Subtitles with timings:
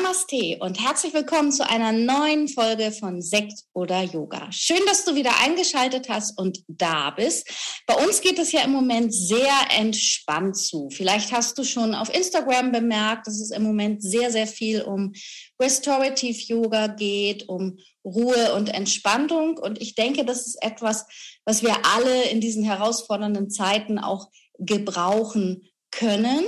[0.00, 4.46] Namaste und herzlich willkommen zu einer neuen Folge von Sekt oder Yoga.
[4.52, 7.82] Schön, dass du wieder eingeschaltet hast und da bist.
[7.84, 10.88] Bei uns geht es ja im Moment sehr entspannt zu.
[10.90, 15.14] Vielleicht hast du schon auf Instagram bemerkt, dass es im Moment sehr, sehr viel um
[15.60, 19.58] Restorative Yoga geht, um Ruhe und Entspannung.
[19.58, 21.06] Und ich denke, das ist etwas,
[21.44, 26.44] was wir alle in diesen herausfordernden Zeiten auch gebrauchen können.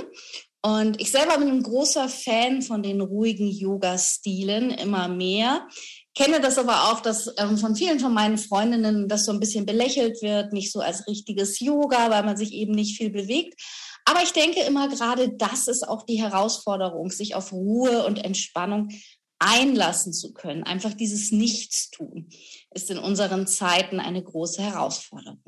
[0.63, 5.67] Und ich selber bin ein großer Fan von den ruhigen Yoga-Stilen, immer mehr.
[6.13, 9.65] Kenne das aber auch, dass ähm, von vielen von meinen Freundinnen das so ein bisschen
[9.65, 13.59] belächelt wird, nicht so als richtiges Yoga, weil man sich eben nicht viel bewegt.
[14.05, 18.89] Aber ich denke immer gerade, das ist auch die Herausforderung, sich auf Ruhe und Entspannung
[19.39, 20.63] einlassen zu können.
[20.63, 22.29] Einfach dieses Nichtstun
[22.73, 25.41] ist in unseren Zeiten eine große Herausforderung.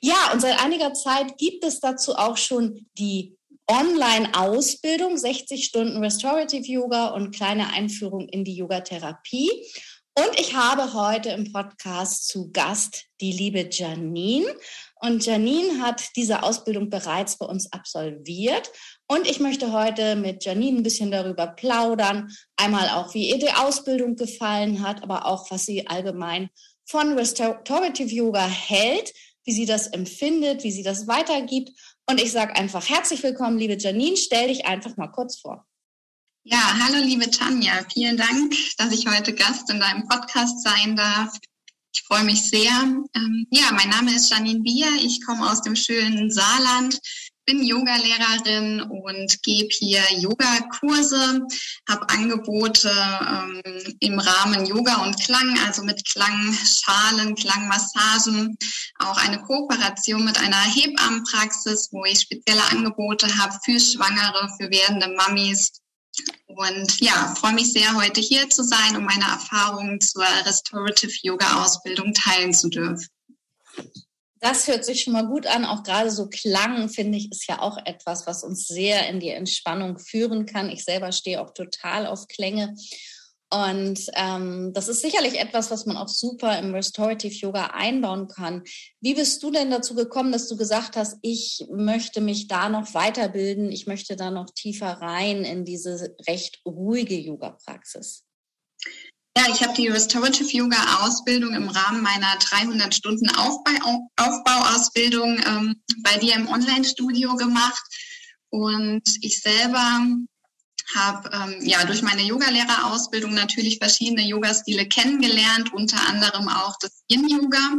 [0.00, 3.37] Ja, und seit einiger Zeit gibt es dazu auch schon die
[3.70, 9.50] Online-Ausbildung, 60 Stunden Restorative Yoga und kleine Einführung in die Yogatherapie.
[10.18, 14.46] Und ich habe heute im Podcast zu Gast die liebe Janine.
[15.00, 18.72] Und Janine hat diese Ausbildung bereits bei uns absolviert.
[19.06, 22.32] Und ich möchte heute mit Janine ein bisschen darüber plaudern.
[22.56, 26.48] Einmal auch, wie ihr die Ausbildung gefallen hat, aber auch, was sie allgemein
[26.86, 29.12] von Restorative Yoga hält,
[29.44, 31.70] wie sie das empfindet, wie sie das weitergibt
[32.08, 34.16] und ich sage einfach herzlich willkommen, liebe Janine.
[34.16, 35.66] Stell dich einfach mal kurz vor.
[36.44, 37.72] Ja, hallo liebe Tanja.
[37.92, 41.36] Vielen Dank, dass ich heute Gast in deinem Podcast sein darf.
[41.94, 42.70] Ich freue mich sehr.
[43.14, 44.88] Ähm, ja, mein Name ist Janine Bier.
[45.02, 46.98] Ich komme aus dem schönen Saarland,
[47.48, 51.40] bin Yogalehrerin und gebe hier Yogakurse,
[51.88, 53.62] habe Angebote ähm,
[54.00, 58.58] im Rahmen Yoga und Klang, also mit Klangschalen, Klangmassagen,
[58.98, 65.08] auch eine Kooperation mit einer Hebammenpraxis, wo ich spezielle Angebote habe für Schwangere, für werdende
[65.16, 65.72] Mamis.
[66.48, 71.64] Und ja, freue mich sehr, heute hier zu sein, um meine Erfahrungen zur Restorative Yoga
[71.64, 73.08] Ausbildung teilen zu dürfen.
[74.40, 75.64] Das hört sich schon mal gut an.
[75.64, 79.30] Auch gerade so Klang, finde ich, ist ja auch etwas, was uns sehr in die
[79.30, 80.70] Entspannung führen kann.
[80.70, 82.74] Ich selber stehe auch total auf Klänge.
[83.50, 88.62] Und ähm, das ist sicherlich etwas, was man auch super im Restorative Yoga einbauen kann.
[89.00, 92.92] Wie bist du denn dazu gekommen, dass du gesagt hast, ich möchte mich da noch
[92.92, 98.27] weiterbilden, ich möchte da noch tiefer rein in diese recht ruhige Yoga-Praxis?
[99.38, 105.80] Ja, ich habe die Restorative Yoga Ausbildung im Rahmen meiner 300 Stunden Aufbau, Aufbauausbildung ähm,
[106.02, 107.80] bei dir im Online-Studio gemacht.
[108.50, 110.08] Und ich selber
[110.96, 117.76] habe ähm, ja durch meine Yogalehrerausbildung natürlich verschiedene Yoga-Stile kennengelernt, unter anderem auch das Yin-Yoga.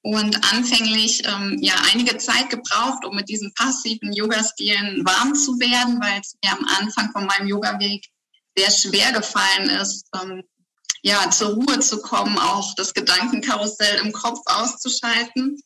[0.00, 6.00] Und anfänglich ähm, ja einige Zeit gebraucht, um mit diesen passiven Yoga-Stilen warm zu werden,
[6.00, 8.06] weil es mir am Anfang von meinem Yoga-Weg
[8.56, 10.42] sehr schwer gefallen ist, ähm,
[11.02, 15.60] ja, zur Ruhe zu kommen, auch das Gedankenkarussell im Kopf auszuschalten.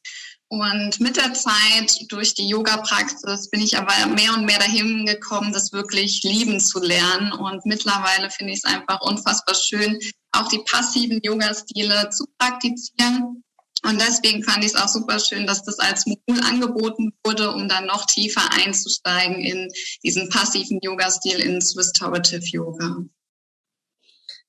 [0.53, 5.53] Und mit der Zeit durch die Yoga-Praxis bin ich aber mehr und mehr dahin gekommen,
[5.53, 7.33] das wirklich lieben zu lernen.
[7.33, 10.01] Und mittlerweile finde ich es einfach unfassbar schön,
[10.33, 13.45] auch die passiven Yoga-Stile zu praktizieren.
[13.83, 17.69] Und deswegen fand ich es auch super schön, dass das als Modul angeboten wurde, um
[17.69, 19.69] dann noch tiefer einzusteigen in
[20.03, 23.05] diesen passiven Yoga-Stil ins Restorative Yoga.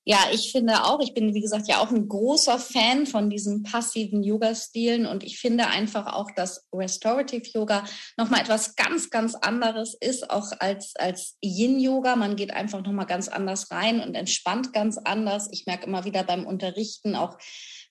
[0.04, 3.62] Ja, ich finde auch, ich bin, wie gesagt, ja auch ein großer Fan von diesen
[3.62, 7.84] passiven Yoga-Stilen und ich finde einfach auch, dass Restorative Yoga
[8.16, 12.16] nochmal etwas ganz, ganz anderes ist, auch als, als Yin-Yoga.
[12.16, 15.48] Man geht einfach nochmal ganz anders rein und entspannt ganz anders.
[15.52, 17.38] Ich merke immer wieder beim Unterrichten auch,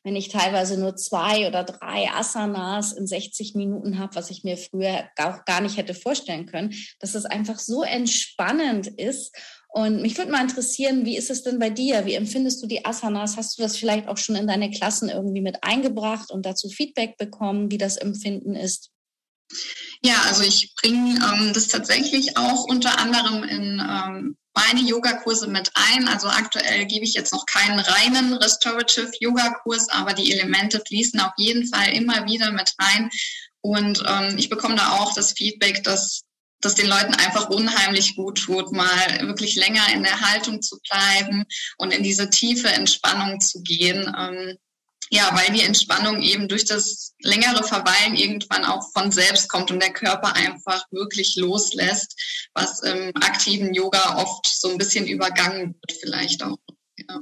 [0.03, 4.57] wenn ich teilweise nur zwei oder drei Asanas in 60 Minuten habe, was ich mir
[4.57, 9.33] früher auch gar nicht hätte vorstellen können, dass es einfach so entspannend ist
[9.73, 12.05] und mich würde mal interessieren, wie ist es denn bei dir?
[12.05, 13.37] Wie empfindest du die Asanas?
[13.37, 17.15] Hast du das vielleicht auch schon in deine Klassen irgendwie mit eingebracht und dazu Feedback
[17.17, 18.89] bekommen, wie das Empfinden ist?
[20.03, 25.71] Ja, also ich bringe ähm, das tatsächlich auch unter anderem in ähm, meine Yogakurse mit
[25.73, 26.09] ein.
[26.09, 31.31] Also aktuell gebe ich jetzt noch keinen reinen Restorative Yoga-Kurs, aber die Elemente fließen auf
[31.37, 33.09] jeden Fall immer wieder mit rein.
[33.61, 36.23] Und ähm, ich bekomme da auch das Feedback, dass
[36.61, 41.45] das den Leuten einfach unheimlich gut tut, mal wirklich länger in der Haltung zu bleiben
[41.77, 44.13] und in diese tiefe Entspannung zu gehen.
[44.17, 44.57] Ähm,
[45.13, 49.81] ja, weil die Entspannung eben durch das längere Verweilen irgendwann auch von selbst kommt und
[49.81, 55.99] der Körper einfach wirklich loslässt, was im aktiven Yoga oft so ein bisschen übergangen wird
[55.99, 56.59] vielleicht auch.
[56.95, 57.19] Ja.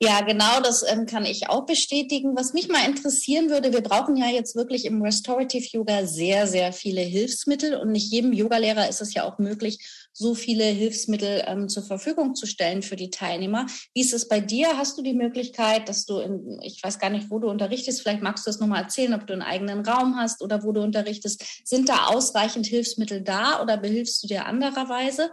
[0.00, 2.36] Ja, genau, das ähm, kann ich auch bestätigen.
[2.36, 6.72] Was mich mal interessieren würde, wir brauchen ja jetzt wirklich im Restorative Yoga sehr, sehr
[6.72, 9.78] viele Hilfsmittel und nicht jedem Yogalehrer ist es ja auch möglich,
[10.12, 13.66] so viele Hilfsmittel ähm, zur Verfügung zu stellen für die Teilnehmer.
[13.94, 14.76] Wie ist es bei dir?
[14.76, 18.22] Hast du die Möglichkeit, dass du in, ich weiß gar nicht, wo du unterrichtest, vielleicht
[18.22, 21.44] magst du das nochmal erzählen, ob du einen eigenen Raum hast oder wo du unterrichtest.
[21.64, 25.30] Sind da ausreichend Hilfsmittel da oder behilfst du dir andererweise?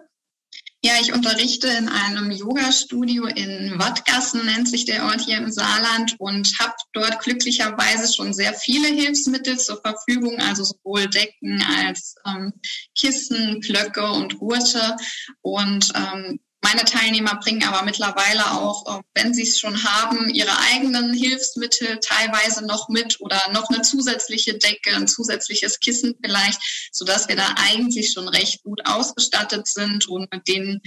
[0.83, 6.15] Ja, ich unterrichte in einem Yoga-Studio in Wattgassen, nennt sich der Ort hier im Saarland,
[6.17, 12.53] und habe dort glücklicherweise schon sehr viele Hilfsmittel zur Verfügung, also sowohl Decken als ähm,
[12.97, 14.95] Kissen, Blöcke und Gurte.
[15.41, 20.57] Und ähm, meine Teilnehmer bringen aber mittlerweile auch, äh, wenn sie es schon haben, ihre
[20.71, 26.59] eigenen Hilfsmittel teilweise noch mit oder noch eine zusätzliche Decke, ein zusätzliches Kissen vielleicht,
[26.91, 30.81] so dass wir da eigentlich schon recht gut ausgestattet sind und mit den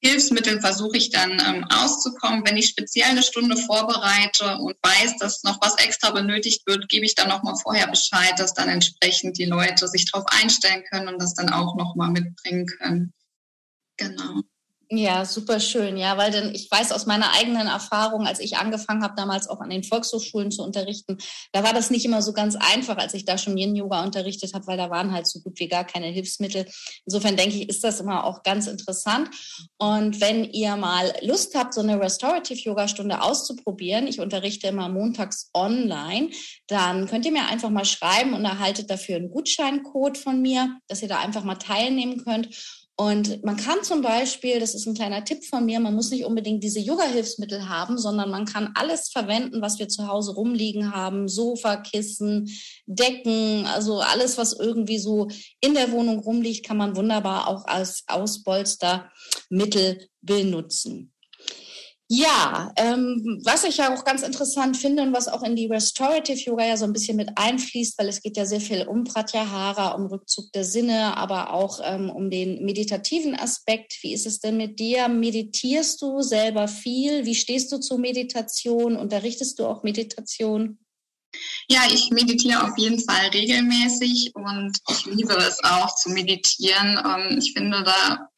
[0.00, 2.42] Hilfsmitteln versuche ich dann ähm, auszukommen.
[2.44, 7.06] Wenn ich speziell eine Stunde vorbereite und weiß, dass noch was extra benötigt wird, gebe
[7.06, 11.22] ich dann nochmal vorher Bescheid, dass dann entsprechend die Leute sich darauf einstellen können und
[11.22, 13.14] das dann auch nochmal mitbringen können.
[13.96, 14.42] Genau.
[14.90, 15.96] Ja, super schön.
[15.96, 19.60] Ja, weil denn ich weiß aus meiner eigenen Erfahrung, als ich angefangen habe, damals auch
[19.60, 21.18] an den Volkshochschulen zu unterrichten,
[21.52, 24.66] da war das nicht immer so ganz einfach, als ich da schon Yin-Yoga unterrichtet habe,
[24.66, 26.66] weil da waren halt so gut wie gar keine Hilfsmittel.
[27.06, 29.30] Insofern denke ich, ist das immer auch ganz interessant.
[29.78, 36.30] Und wenn ihr mal Lust habt, so eine Restorative-Yoga-Stunde auszuprobieren, ich unterrichte immer montags online,
[36.66, 41.00] dann könnt ihr mir einfach mal schreiben und erhaltet dafür einen Gutscheincode von mir, dass
[41.00, 42.83] ihr da einfach mal teilnehmen könnt.
[42.96, 46.24] Und man kann zum Beispiel, das ist ein kleiner Tipp von mir, man muss nicht
[46.24, 51.26] unbedingt diese Yoga-Hilfsmittel haben, sondern man kann alles verwenden, was wir zu Hause rumliegen haben.
[51.26, 52.48] Sofa, Kissen,
[52.86, 55.26] Decken, also alles, was irgendwie so
[55.60, 61.13] in der Wohnung rumliegt, kann man wunderbar auch als Ausbolstermittel benutzen.
[62.08, 66.38] Ja, ähm, was ich ja auch ganz interessant finde und was auch in die Restorative
[66.38, 69.92] Yoga ja so ein bisschen mit einfließt, weil es geht ja sehr viel um Pratyahara,
[69.92, 73.96] um Rückzug der Sinne, aber auch ähm, um den meditativen Aspekt.
[74.02, 75.08] Wie ist es denn mit dir?
[75.08, 77.24] Meditierst du selber viel?
[77.24, 78.96] Wie stehst du zur Meditation?
[78.96, 80.78] Unterrichtest du auch Meditation?
[81.68, 87.00] Ja, ich meditiere auf jeden Fall regelmäßig und ich liebe es auch zu meditieren.
[87.02, 88.28] Ähm, ich finde, da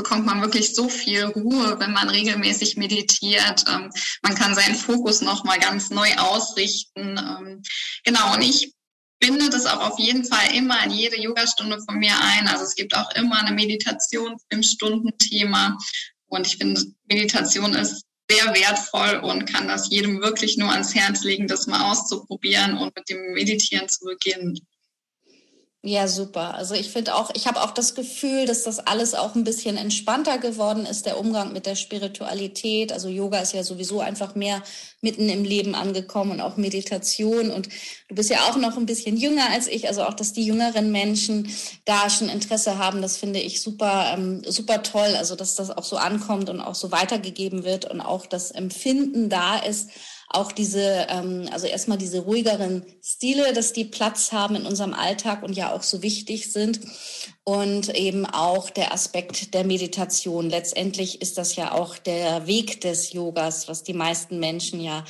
[0.00, 3.64] bekommt man wirklich so viel Ruhe, wenn man regelmäßig meditiert.
[3.68, 3.90] Ähm,
[4.22, 7.18] man kann seinen Fokus nochmal ganz neu ausrichten.
[7.18, 7.62] Ähm,
[8.02, 8.72] genau, und ich
[9.20, 12.48] binde das auch auf jeden Fall immer in jede Yogastunde von mir ein.
[12.48, 15.76] Also es gibt auch immer eine Meditation im Stundenthema.
[16.28, 21.24] Und ich finde, Meditation ist sehr wertvoll und kann das jedem wirklich nur ans Herz
[21.24, 24.58] legen, das mal auszuprobieren und mit dem Meditieren zu beginnen.
[25.82, 26.54] Ja, super.
[26.56, 29.78] Also ich finde auch, ich habe auch das Gefühl, dass das alles auch ein bisschen
[29.78, 32.92] entspannter geworden ist, der Umgang mit der Spiritualität.
[32.92, 34.62] Also Yoga ist ja sowieso einfach mehr
[35.00, 37.50] mitten im Leben angekommen und auch Meditation.
[37.50, 37.70] Und
[38.10, 39.88] du bist ja auch noch ein bisschen jünger als ich.
[39.88, 41.48] Also auch, dass die jüngeren Menschen
[41.86, 45.14] da schon Interesse haben, das finde ich super, ähm, super toll.
[45.16, 49.30] Also dass das auch so ankommt und auch so weitergegeben wird und auch das Empfinden
[49.30, 49.88] da ist
[50.32, 55.42] auch diese, ähm, also erstmal diese ruhigeren Stile, dass die Platz haben in unserem Alltag
[55.42, 56.80] und ja auch so wichtig sind.
[57.42, 60.48] Und eben auch der Aspekt der Meditation.
[60.48, 65.04] Letztendlich ist das ja auch der Weg des Yogas, was die meisten Menschen ja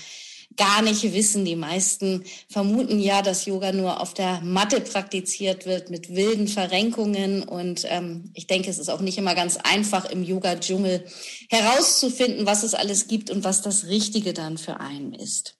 [0.61, 1.47] gar nicht wissen.
[1.47, 7.43] Die meisten vermuten ja, dass Yoga nur auf der Matte praktiziert wird mit wilden Verrenkungen.
[7.43, 11.07] Und ähm, ich denke, es ist auch nicht immer ganz einfach im Yoga-Dschungel
[11.49, 15.57] herauszufinden, was es alles gibt und was das Richtige dann für einen ist.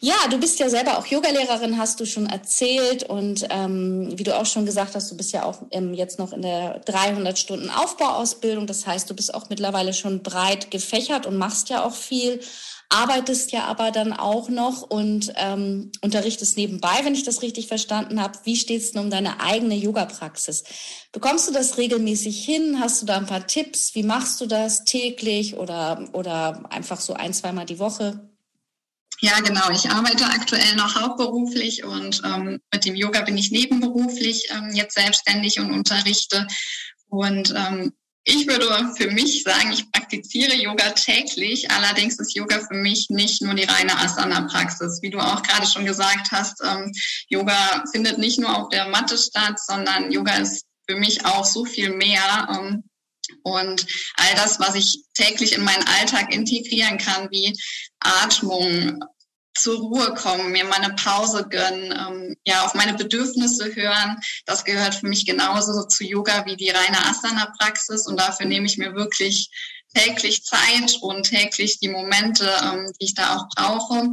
[0.00, 3.04] Ja, du bist ja selber auch Yogalehrerin, hast du schon erzählt.
[3.04, 6.34] Und ähm, wie du auch schon gesagt hast, du bist ja auch ähm, jetzt noch
[6.34, 8.66] in der 300 Stunden Aufbauausbildung.
[8.66, 12.40] Das heißt, du bist auch mittlerweile schon breit gefächert und machst ja auch viel
[12.88, 18.20] arbeitest ja aber dann auch noch und ähm, unterrichtest nebenbei, wenn ich das richtig verstanden
[18.20, 18.38] habe.
[18.44, 20.64] Wie steht es denn um deine eigene Yoga-Praxis?
[21.12, 22.78] Bekommst du das regelmäßig hin?
[22.80, 23.94] Hast du da ein paar Tipps?
[23.94, 28.30] Wie machst du das täglich oder, oder einfach so ein, zweimal die Woche?
[29.20, 29.70] Ja, genau.
[29.70, 34.94] Ich arbeite aktuell noch hauptberuflich und ähm, mit dem Yoga bin ich nebenberuflich ähm, jetzt
[34.94, 36.46] selbstständig und unterrichte.
[37.08, 37.94] Und ähm,
[38.28, 38.66] ich würde
[38.96, 41.70] für mich sagen, ich praktiziere Yoga täglich.
[41.70, 45.00] Allerdings ist Yoga für mich nicht nur die reine Asana-Praxis.
[45.00, 46.92] Wie du auch gerade schon gesagt hast, ähm,
[47.28, 51.64] Yoga findet nicht nur auf der Matte statt, sondern Yoga ist für mich auch so
[51.64, 52.48] viel mehr.
[52.50, 52.82] Ähm,
[53.44, 57.56] und all das, was ich täglich in meinen Alltag integrieren kann, wie
[58.00, 59.04] Atmung,
[59.56, 64.18] zur Ruhe kommen, mir mal eine Pause gönnen, ähm, ja, auf meine Bedürfnisse hören.
[64.44, 68.06] Das gehört für mich genauso zu Yoga wie die reine Asana-Praxis.
[68.06, 69.50] Und dafür nehme ich mir wirklich
[69.94, 74.08] täglich Zeit und täglich die Momente, ähm, die ich da auch brauche.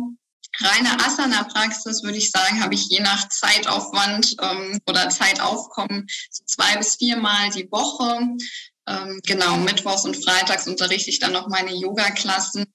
[0.59, 6.77] Reine Asana-Praxis, würde ich sagen, habe ich je nach Zeitaufwand ähm, oder Zeitaufkommen so zwei
[6.77, 8.19] bis viermal die Woche.
[8.88, 12.65] Ähm, genau, mittwochs und freitags unterrichte ich dann noch meine Yoga-Klassen.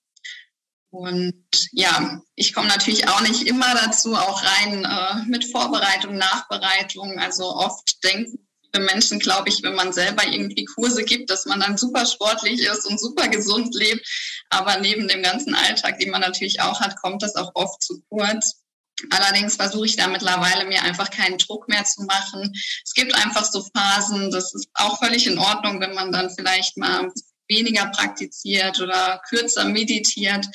[0.91, 7.19] Und ja, ich komme natürlich auch nicht immer dazu, auch rein äh, mit Vorbereitung, Nachbereitung.
[7.19, 11.61] Also oft denken viele Menschen, glaube ich, wenn man selber irgendwie Kurse gibt, dass man
[11.61, 14.07] dann super sportlich ist und super gesund lebt.
[14.51, 18.03] Aber neben dem ganzen Alltag, den man natürlich auch hat, kommt das auch oft zu
[18.09, 18.63] kurz.
[19.11, 22.53] Allerdings versuche ich da mittlerweile mir einfach keinen Druck mehr zu machen.
[22.85, 26.77] Es gibt einfach so Phasen, das ist auch völlig in Ordnung, wenn man dann vielleicht
[26.77, 27.09] mal
[27.49, 30.47] weniger praktiziert oder kürzer meditiert.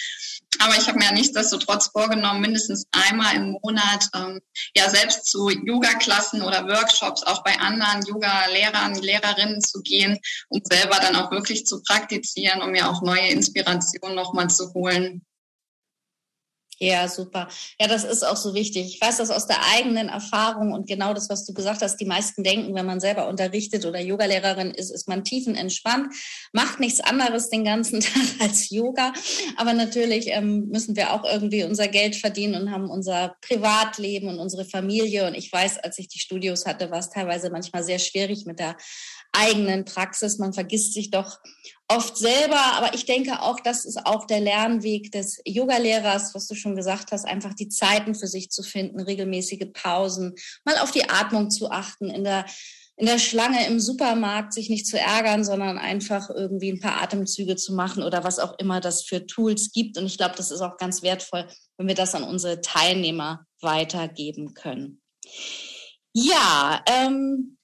[0.60, 4.40] Aber ich habe mir ja nichtsdestotrotz vorgenommen, mindestens einmal im Monat ähm,
[4.76, 10.20] ja selbst zu Yoga-Klassen oder Workshops auch bei anderen Yoga-Lehrern, Lehrerinnen zu gehen
[10.50, 15.26] und selber dann auch wirklich zu praktizieren, um mir auch neue Inspirationen nochmal zu holen.
[16.80, 17.48] Ja, super.
[17.80, 18.88] Ja, das ist auch so wichtig.
[18.88, 21.98] Ich weiß das aus der eigenen Erfahrung und genau das, was du gesagt hast.
[21.98, 26.14] Die meisten denken, wenn man selber unterrichtet oder Yogalehrerin ist, ist man tiefenentspannt,
[26.52, 29.14] macht nichts anderes den ganzen Tag als Yoga.
[29.56, 34.40] Aber natürlich ähm, müssen wir auch irgendwie unser Geld verdienen und haben unser Privatleben und
[34.40, 35.28] unsere Familie.
[35.28, 38.60] Und ich weiß, als ich die Studios hatte, war es teilweise manchmal sehr schwierig mit
[38.60, 38.76] der
[39.34, 40.38] eigenen Praxis.
[40.38, 41.40] Man vergisst sich doch
[41.88, 46.56] oft selber, aber ich denke auch, das ist auch der Lernweg des Yogalehrers, was du
[46.56, 51.10] schon gesagt hast, einfach die Zeiten für sich zu finden, regelmäßige Pausen, mal auf die
[51.10, 52.46] Atmung zu achten, in der
[52.96, 57.56] in der Schlange im Supermarkt sich nicht zu ärgern, sondern einfach irgendwie ein paar Atemzüge
[57.56, 59.98] zu machen oder was auch immer das für Tools gibt.
[59.98, 61.48] Und ich glaube, das ist auch ganz wertvoll,
[61.78, 65.02] wenn wir das an unsere Teilnehmer weitergeben können.
[66.14, 67.58] Ja, ähm,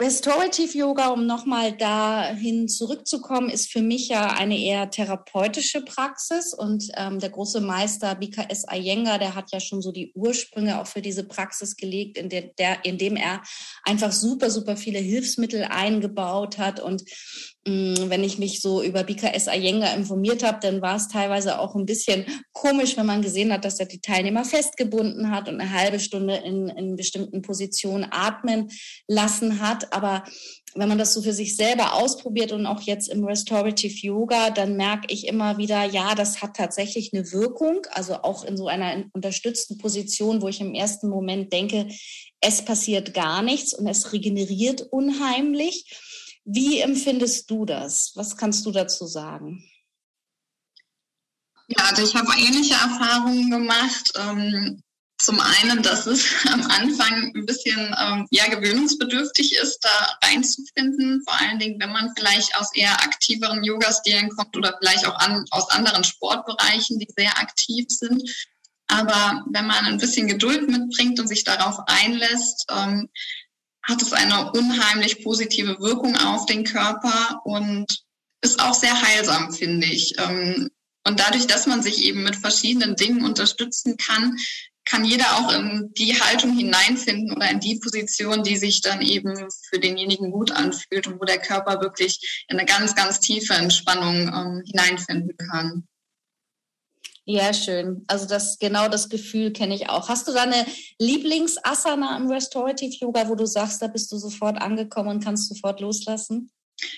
[0.00, 6.54] Restorative Yoga, um nochmal dahin zurückzukommen, ist für mich ja eine eher therapeutische Praxis.
[6.54, 10.86] Und ähm, der große Meister BKS Iyengar, der hat ja schon so die Ursprünge auch
[10.86, 13.42] für diese Praxis gelegt, in der, der indem er
[13.84, 16.80] einfach super, super viele Hilfsmittel eingebaut hat.
[16.80, 17.02] Und
[17.66, 21.84] wenn ich mich so über BKS Iyengar informiert habe, dann war es teilweise auch ein
[21.84, 26.00] bisschen komisch, wenn man gesehen hat, dass er die Teilnehmer festgebunden hat und eine halbe
[26.00, 28.70] Stunde in, in bestimmten Positionen atmen
[29.06, 29.92] lassen hat.
[29.92, 30.24] Aber
[30.74, 34.76] wenn man das so für sich selber ausprobiert und auch jetzt im Restorative Yoga, dann
[34.76, 37.86] merke ich immer wieder, ja, das hat tatsächlich eine Wirkung.
[37.90, 41.88] Also auch in so einer unterstützten Position, wo ich im ersten Moment denke,
[42.40, 45.84] es passiert gar nichts und es regeneriert unheimlich.
[46.52, 48.12] Wie empfindest du das?
[48.16, 49.64] Was kannst du dazu sagen?
[51.68, 54.12] Ja, also ich habe ähnliche Erfahrungen gemacht.
[54.18, 54.82] Ähm,
[55.18, 61.22] zum einen, dass es am Anfang ein bisschen ähm, ja, gewöhnungsbedürftig ist, da reinzufinden.
[61.24, 65.44] Vor allen Dingen, wenn man vielleicht aus eher aktiveren Yoga-Stilen kommt oder vielleicht auch an,
[65.52, 68.28] aus anderen Sportbereichen, die sehr aktiv sind.
[68.88, 73.08] Aber wenn man ein bisschen Geduld mitbringt und sich darauf einlässt, ähm,
[73.90, 77.86] hat es eine unheimlich positive Wirkung auf den Körper und
[78.42, 80.18] ist auch sehr heilsam, finde ich.
[80.18, 80.70] Ähm,
[81.06, 84.36] und dadurch, dass man sich eben mit verschiedenen Dingen unterstützen kann,
[84.84, 89.34] kann jeder auch in die Haltung hineinfinden oder in die Position, die sich dann eben
[89.68, 94.28] für denjenigen gut anfühlt und wo der Körper wirklich in eine ganz, ganz tiefe Entspannung
[94.28, 95.86] ähm, hineinfinden kann.
[97.26, 98.04] Ja, schön.
[98.08, 100.08] Also das genau das Gefühl kenne ich auch.
[100.08, 100.66] Hast du da eine
[100.98, 105.80] Lieblingsasana im Restorative Yoga, wo du sagst, da bist du sofort angekommen und kannst sofort
[105.80, 106.50] loslassen?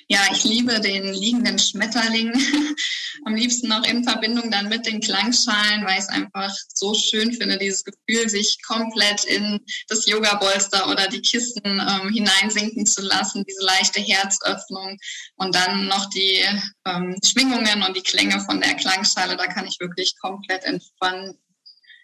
[0.09, 2.33] Ja, ich liebe den liegenden Schmetterling.
[3.25, 7.33] Am liebsten noch in Verbindung dann mit den Klangschalen, weil ich es einfach so schön
[7.33, 13.45] finde, dieses Gefühl, sich komplett in das Yoga-Bolster oder die Kissen ähm, hineinsinken zu lassen,
[13.49, 14.99] diese leichte Herzöffnung
[15.37, 16.45] und dann noch die
[16.87, 19.37] ähm, Schwingungen und die Klänge von der Klangschale.
[19.37, 21.39] Da kann ich wirklich komplett entspannen,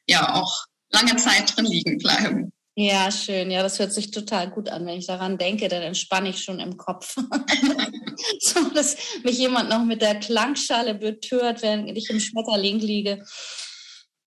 [0.06, 2.52] ja, auch lange Zeit drin liegen bleiben.
[2.80, 3.50] Ja, schön.
[3.50, 4.86] Ja, das hört sich total gut an.
[4.86, 7.16] Wenn ich daran denke, dann entspanne ich schon im Kopf.
[8.38, 13.24] so, dass mich jemand noch mit der Klangschale betört, während ich im Schmetterling liege.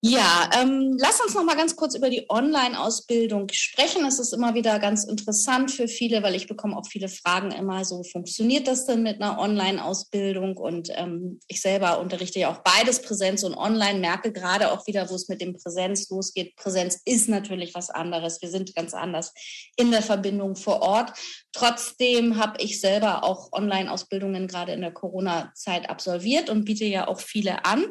[0.04, 4.02] Ja, ähm, lass uns noch mal ganz kurz über die Online-Ausbildung sprechen.
[4.02, 7.84] Das ist immer wieder ganz interessant für viele, weil ich bekomme auch viele Fragen immer
[7.84, 10.56] so, funktioniert das denn mit einer Online-Ausbildung?
[10.56, 15.08] Und ähm, ich selber unterrichte ja auch beides, Präsenz und Online, merke gerade auch wieder,
[15.08, 16.56] wo es mit dem Präsenz losgeht.
[16.56, 18.42] Präsenz ist natürlich was anderes.
[18.42, 19.32] Wir sind ganz anders
[19.76, 21.12] in der Verbindung vor Ort.
[21.52, 27.20] Trotzdem habe ich selber auch Online-Ausbildungen gerade in der Corona-Zeit absolviert und biete ja auch
[27.20, 27.84] viele an.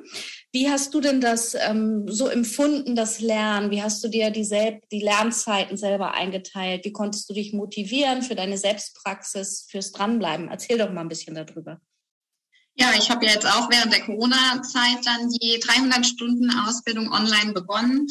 [0.53, 3.71] Wie hast du denn das ähm, so empfunden, das Lernen?
[3.71, 6.83] Wie hast du dir die, Sel die Lernzeiten selber eingeteilt?
[6.83, 10.49] Wie konntest du dich motivieren für deine Selbstpraxis, fürs Dranbleiben?
[10.49, 11.79] Erzähl doch mal ein bisschen darüber.
[12.73, 17.53] Ja, ich habe ja jetzt auch während der Corona-Zeit dann die 300 Stunden Ausbildung online
[17.53, 18.07] begonnen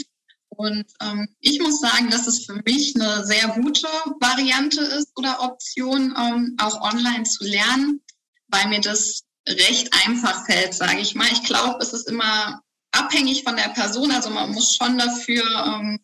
[0.60, 3.86] und ähm, ich muss sagen, dass es für mich eine sehr gute
[4.20, 8.02] Variante ist oder Option, ähm, auch online zu lernen,
[8.48, 11.28] weil mir das recht einfach fällt, sage ich mal.
[11.32, 12.60] Ich glaube, es ist immer
[12.92, 14.10] abhängig von der Person.
[14.10, 16.00] Also man muss schon dafür ähm,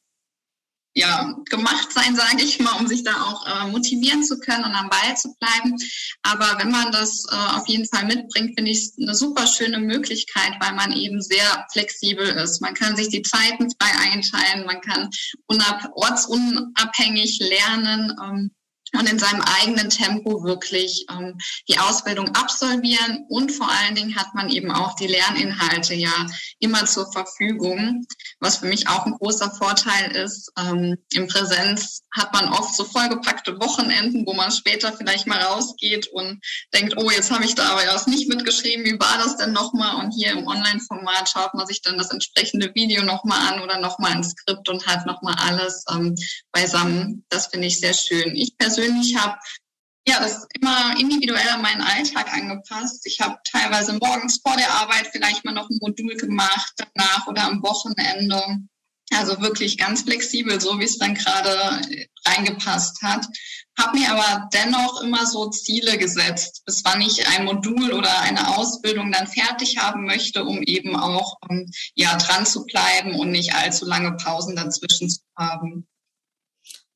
[0.97, 4.75] ja, gemacht sein, sage ich mal, um sich da auch äh, motivieren zu können und
[4.75, 5.77] am Ball zu bleiben.
[6.23, 9.79] Aber wenn man das äh, auf jeden Fall mitbringt, finde ich es eine super schöne
[9.79, 12.63] Möglichkeit, weil man eben sehr flexibel ist.
[12.63, 15.11] Man kann sich die Zeiten frei einteilen, man kann
[15.49, 18.17] ortsunabhängig lernen.
[18.25, 18.51] Ähm,
[18.99, 21.37] und in seinem eigenen Tempo wirklich ähm,
[21.69, 23.27] die Ausbildung absolvieren.
[23.29, 26.27] Und vor allen Dingen hat man eben auch die Lerninhalte ja
[26.59, 28.07] immer zur Verfügung,
[28.41, 30.51] was für mich auch ein großer Vorteil ist.
[30.59, 36.09] Ähm, Im Präsenz hat man oft so vollgepackte Wochenenden, wo man später vielleicht mal rausgeht
[36.09, 36.41] und
[36.75, 39.97] denkt, oh, jetzt habe ich da aber was nicht mitgeschrieben, wie war das denn nochmal?
[39.97, 44.13] Und hier im Online-Format schaut man sich dann das entsprechende Video nochmal an oder nochmal
[44.13, 46.15] ein Skript und hat nochmal alles ähm,
[46.53, 47.25] beisammen.
[47.29, 48.35] Das finde ich sehr schön.
[48.35, 49.37] Ich persönlich persönlich habe
[50.09, 53.05] ja, das immer individuell an meinen Alltag angepasst.
[53.07, 57.43] Ich habe teilweise morgens vor der Arbeit vielleicht mal noch ein Modul gemacht, danach oder
[57.43, 58.41] am Wochenende.
[59.13, 61.81] Also wirklich ganz flexibel, so wie es dann gerade
[62.25, 63.27] reingepasst hat.
[63.77, 68.57] Habe mir aber dennoch immer so Ziele gesetzt, bis wann ich ein Modul oder eine
[68.57, 73.55] Ausbildung dann fertig haben möchte, um eben auch um, ja dran zu bleiben und nicht
[73.55, 75.87] allzu lange Pausen dazwischen zu haben.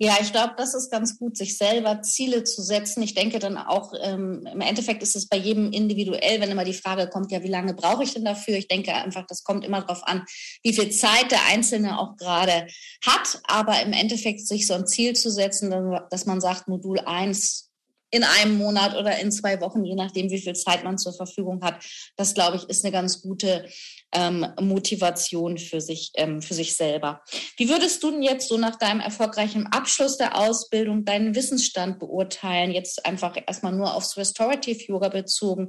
[0.02, 3.02] Ja, ich glaube, das ist ganz gut, sich selber Ziele zu setzen.
[3.02, 6.72] Ich denke dann auch, ähm, im Endeffekt ist es bei jedem individuell, wenn immer die
[6.72, 8.54] Frage kommt, ja, wie lange brauche ich denn dafür?
[8.54, 10.24] Ich denke einfach, das kommt immer darauf an,
[10.62, 12.66] wie viel Zeit der Einzelne auch gerade
[13.04, 13.42] hat.
[13.44, 15.70] Aber im Endeffekt sich so ein Ziel zu setzen,
[16.08, 17.69] dass man sagt, Modul 1
[18.10, 21.62] in einem Monat oder in zwei Wochen, je nachdem, wie viel Zeit man zur Verfügung
[21.62, 21.84] hat.
[22.16, 23.66] Das, glaube ich, ist eine ganz gute
[24.12, 27.22] ähm, Motivation für sich, ähm, für sich selber.
[27.56, 32.72] Wie würdest du denn jetzt so nach deinem erfolgreichen Abschluss der Ausbildung deinen Wissensstand beurteilen?
[32.72, 35.68] Jetzt einfach erstmal nur aufs Restorative Yoga bezogen.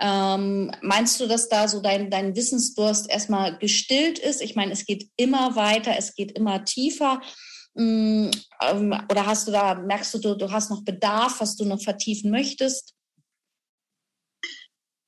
[0.00, 4.40] Ähm, meinst du, dass da so dein, dein Wissensdurst erstmal gestillt ist?
[4.40, 7.20] Ich meine, es geht immer weiter, es geht immer tiefer.
[7.74, 8.30] Mm,
[8.60, 12.30] ähm, oder hast du da, merkst du, du, hast noch Bedarf, was du noch vertiefen
[12.30, 12.94] möchtest?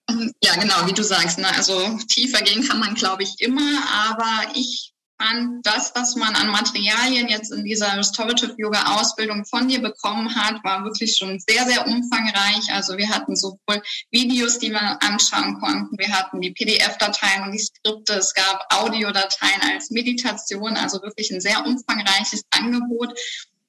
[0.09, 1.38] Ähm, ja, genau, wie du sagst.
[1.38, 1.48] Ne?
[1.48, 3.83] Also tiefer gehen kann man, glaube ich, immer.
[3.90, 9.68] Aber ich fand, das, was man an Materialien jetzt in dieser Restorative Yoga Ausbildung von
[9.68, 12.72] dir bekommen hat, war wirklich schon sehr, sehr umfangreich.
[12.72, 17.59] Also wir hatten sowohl Videos, die wir anschauen konnten, wir hatten die PDF-Dateien und die
[17.59, 23.18] Skripte, es gab Audiodateien als Meditation, also wirklich ein sehr umfangreiches Angebot,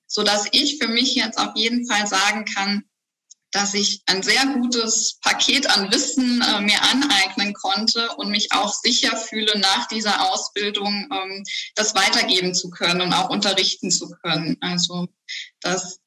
[0.08, 2.84] so dass ich für mich jetzt auf jeden Fall sagen kann,
[3.56, 8.74] dass ich ein sehr gutes Paket an Wissen äh, mir aneignen konnte und mich auch
[8.74, 14.58] sicher fühle, nach dieser Ausbildung ähm, das weitergeben zu können und auch unterrichten zu können.
[14.60, 15.08] Also
[15.62, 16.00] das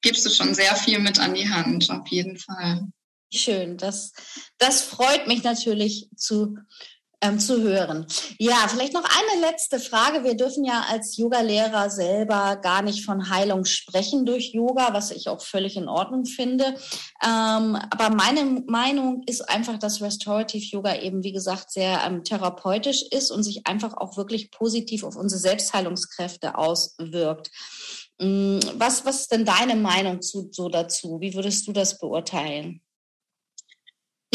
[0.00, 2.88] gibst du schon sehr viel mit an die Hand, auf jeden Fall.
[3.30, 4.12] Schön, das,
[4.56, 6.56] das freut mich natürlich zu
[7.26, 8.06] ähm, zu hören.
[8.38, 10.24] Ja, vielleicht noch eine letzte Frage.
[10.24, 15.28] Wir dürfen ja als Yogalehrer selber gar nicht von Heilung sprechen durch Yoga, was ich
[15.28, 16.74] auch völlig in Ordnung finde.
[17.24, 23.02] Ähm, aber meine Meinung ist einfach, dass Restorative Yoga eben, wie gesagt, sehr ähm, therapeutisch
[23.10, 27.50] ist und sich einfach auch wirklich positiv auf unsere Selbstheilungskräfte auswirkt.
[28.18, 31.18] Mm, was, was ist denn deine Meinung zu, so dazu?
[31.20, 32.80] Wie würdest du das beurteilen?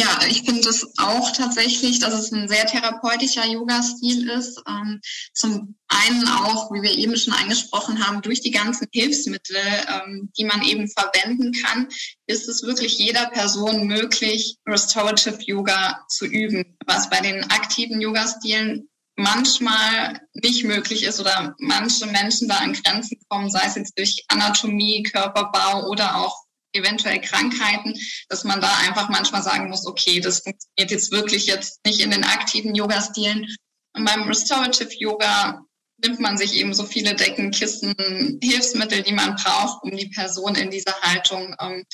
[0.01, 4.59] Ja, ich finde es auch tatsächlich, dass es ein sehr therapeutischer Yoga-Stil ist.
[4.67, 4.99] Ähm,
[5.35, 10.45] zum einen auch, wie wir eben schon angesprochen haben, durch die ganzen Hilfsmittel, ähm, die
[10.45, 11.87] man eben verwenden kann,
[12.25, 18.89] ist es wirklich jeder Person möglich, Restorative Yoga zu üben, was bei den aktiven Yoga-Stilen
[19.17, 24.25] manchmal nicht möglich ist oder manche Menschen da an Grenzen kommen, sei es jetzt durch
[24.29, 26.40] Anatomie, Körperbau oder auch
[26.73, 27.93] eventuell Krankheiten,
[28.29, 32.11] dass man da einfach manchmal sagen muss, okay, das funktioniert jetzt wirklich jetzt nicht in
[32.11, 33.47] den aktiven Yoga-Stilen.
[33.93, 35.61] Und beim Restorative Yoga
[36.03, 37.95] nimmt man sich eben so viele Decken, Kissen,
[38.41, 41.85] Hilfsmittel, die man braucht, um die Person in diese Haltung ähm,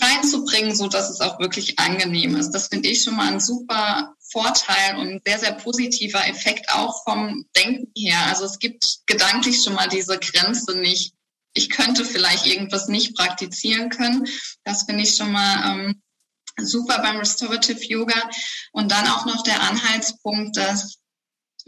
[0.00, 2.50] reinzubringen, so dass es auch wirklich angenehm ist.
[2.50, 7.46] Das finde ich schon mal ein super Vorteil und sehr, sehr positiver Effekt auch vom
[7.56, 8.18] Denken her.
[8.28, 11.12] Also es gibt gedanklich schon mal diese Grenze nicht.
[11.56, 14.26] Ich könnte vielleicht irgendwas nicht praktizieren können.
[14.64, 16.02] Das finde ich schon mal ähm,
[16.58, 18.30] super beim Restorative Yoga.
[18.72, 20.98] Und dann auch noch der Anhaltspunkt, dass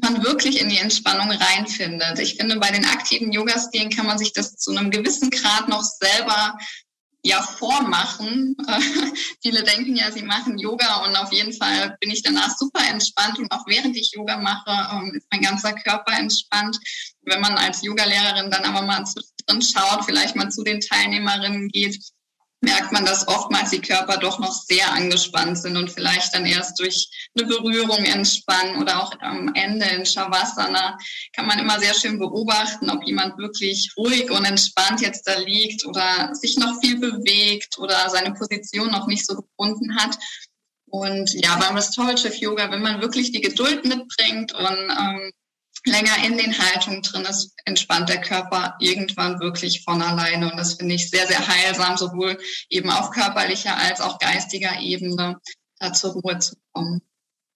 [0.01, 2.19] man wirklich in die Entspannung reinfindet.
[2.21, 5.83] Ich finde, bei den aktiven Yoga-Stilen kann man sich das zu einem gewissen Grad noch
[5.83, 6.57] selber
[7.23, 8.57] ja vormachen.
[9.43, 13.39] Viele denken ja, sie machen Yoga und auf jeden Fall bin ich danach super entspannt
[13.39, 16.79] und auch während ich Yoga mache, ähm, ist mein ganzer Körper entspannt.
[17.23, 19.05] Wenn man als Yogalehrerin dann aber mal
[19.47, 21.99] drin schaut, vielleicht mal zu den Teilnehmerinnen geht,
[22.61, 26.79] merkt man, dass oftmals die Körper doch noch sehr angespannt sind und vielleicht dann erst
[26.81, 30.99] durch eine Berührung entspannen oder auch am Ende in Shavasana
[31.33, 35.87] kann man immer sehr schön beobachten, ob jemand wirklich ruhig und entspannt jetzt da liegt
[35.87, 40.19] oder sich noch viel bewegt oder seine Position noch nicht so gefunden hat.
[40.91, 45.33] Und ja, beim Restorative Yoga, wenn man wirklich die Geduld mitbringt und ähm,
[45.85, 50.51] länger in den Haltungen drin ist, entspannt der Körper irgendwann wirklich von alleine.
[50.51, 52.39] Und das finde ich sehr, sehr heilsam, sowohl
[52.69, 55.39] eben auf körperlicher als auch geistiger Ebene
[55.79, 57.03] da zur Ruhe zu kommen.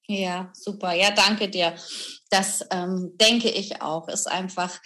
[0.06, 0.92] Ja, super.
[0.92, 1.74] Ja, danke dir.
[2.30, 4.08] Das ähm, denke ich auch.
[4.08, 4.80] Ist einfach,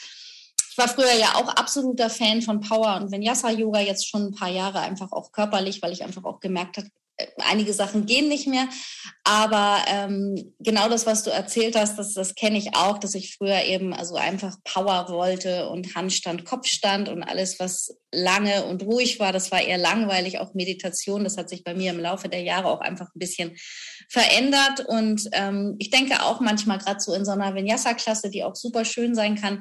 [0.70, 4.35] ich war früher ja auch absoluter Fan von Power und Vinyasa Yoga jetzt schon ein
[4.35, 6.88] paar Jahre einfach auch körperlich, weil ich einfach auch gemerkt habe,
[7.38, 8.68] einige Sachen gehen nicht mehr.
[9.24, 13.35] Aber ähm, genau das, was du erzählt hast, das, das kenne ich auch, dass ich
[13.37, 19.18] früher eben also einfach Power wollte und Handstand, Kopfstand und alles, was lange und ruhig
[19.18, 20.38] war, das war eher langweilig.
[20.38, 23.57] Auch Meditation, das hat sich bei mir im Laufe der Jahre auch einfach ein bisschen
[24.09, 24.81] verändert.
[24.87, 28.85] Und ähm, ich denke auch manchmal gerade so in so einer Vinyasa-Klasse, die auch super
[28.85, 29.61] schön sein kann,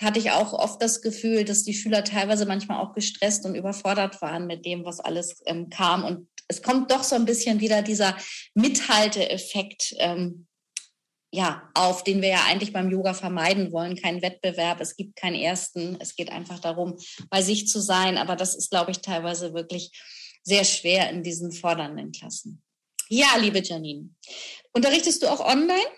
[0.00, 4.20] hatte ich auch oft das Gefühl, dass die Schüler teilweise manchmal auch gestresst und überfordert
[4.22, 6.04] waren mit dem, was alles ähm, kam.
[6.04, 8.16] Und es kommt doch so ein bisschen wieder dieser
[8.54, 10.46] Mithalteeffekt ähm,
[11.34, 13.96] ja, auf, den wir ja eigentlich beim Yoga vermeiden wollen.
[13.96, 15.96] Kein Wettbewerb, es gibt keinen ersten.
[15.98, 16.96] Es geht einfach darum,
[17.28, 18.18] bei sich zu sein.
[18.18, 19.90] Aber das ist, glaube ich, teilweise wirklich
[20.44, 22.62] sehr schwer in diesen fordernden Klassen.
[23.08, 24.10] Ja, liebe Janine,
[24.72, 25.90] unterrichtest du auch online?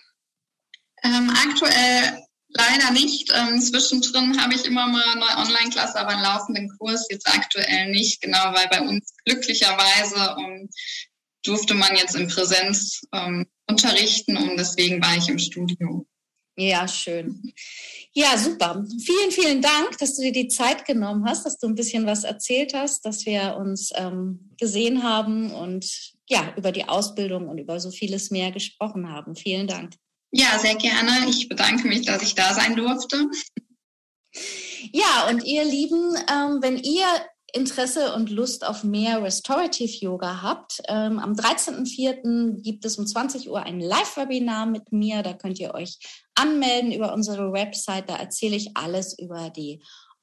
[1.05, 2.26] Ähm, aktuell
[2.57, 3.31] Leider nicht.
[3.35, 8.23] Ähm, zwischendrin habe ich immer mal eine Online-Klasse, aber einen laufenden Kurs jetzt aktuell nicht.
[8.23, 10.71] Genau, weil bei uns glücklicherweise ähm,
[11.42, 16.07] durfte man jetzt in Präsenz ähm, unterrichten und deswegen war ich im Studio.
[16.59, 17.53] Ja, schön.
[18.12, 18.83] Ja, super.
[19.05, 22.25] Vielen, vielen Dank, dass du dir die Zeit genommen hast, dass du ein bisschen was
[22.25, 27.79] erzählt hast, dass wir uns ähm, gesehen haben und ja, über die Ausbildung und über
[27.79, 29.37] so vieles mehr gesprochen haben.
[29.37, 29.92] Vielen Dank.
[30.38, 31.31] Ja, sehr gerne.
[31.31, 33.31] Ich bedanke mich, dass ich da sein durfte.
[34.92, 37.07] Ja, und ihr Lieben, ähm, wenn ihr
[37.55, 42.61] Interesse und Lust auf mehr Restorative Yoga habt, ähm, am 13.04.
[42.61, 45.22] gibt es um 20 Uhr ein Live-Webinar mit mir.
[45.22, 45.99] Da könnt ihr euch
[46.35, 48.11] anmelden über unsere Website.
[48.11, 49.83] Da erzähle ich alles über die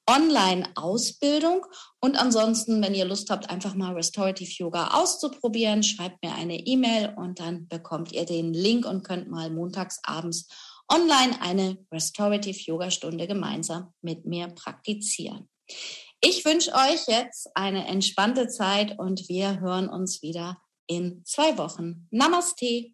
[0.09, 1.65] Online-Ausbildung.
[2.01, 7.13] Und ansonsten, wenn ihr Lust habt, einfach mal Restorative Yoga auszuprobieren, schreibt mir eine E-Mail
[7.15, 10.47] und dann bekommt ihr den Link und könnt mal montags abends
[10.91, 15.49] online eine Restorative Yoga Stunde gemeinsam mit mir praktizieren.
[16.21, 22.07] Ich wünsche euch jetzt eine entspannte Zeit und wir hören uns wieder in zwei Wochen.
[22.11, 22.93] Namaste.